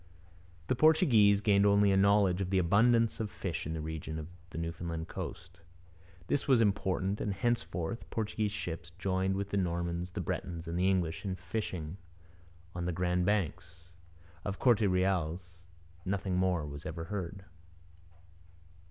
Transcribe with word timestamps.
The 0.65 0.75
Portuguese 0.75 1.41
gained 1.41 1.63
only 1.63 1.91
a 1.91 1.95
knowledge 1.95 2.41
of 2.41 2.49
the 2.49 2.57
abundance 2.57 3.19
of 3.19 3.29
fish 3.29 3.67
in 3.67 3.73
the 3.73 3.81
region 3.83 4.17
of 4.17 4.29
the 4.49 4.57
Newfoundland 4.57 5.07
coast. 5.07 5.59
This 6.25 6.47
was 6.47 6.59
important, 6.59 7.21
and 7.21 7.31
henceforth 7.31 8.09
Portuguese 8.09 8.51
ships 8.51 8.89
joined 8.97 9.35
with 9.35 9.51
the 9.51 9.57
Normans, 9.57 10.09
the 10.09 10.19
Bretons, 10.21 10.67
and 10.67 10.75
the 10.75 10.89
English 10.89 11.23
in 11.23 11.35
fishing 11.35 11.97
on 12.73 12.85
the 12.85 12.91
Grand 12.91 13.27
Banks. 13.27 13.89
Of 14.43 14.55
the 14.57 14.61
Corte 14.63 14.81
Reals 14.89 15.59
nothing 16.03 16.35
more 16.35 16.65
was 16.65 16.83
ever 16.87 17.03
heard. 17.03 17.45